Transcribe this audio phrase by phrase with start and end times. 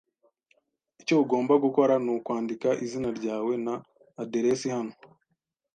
[1.01, 3.73] Icyo ugomba gukora nukwandika izina ryawe na
[4.21, 4.93] aderesi hano.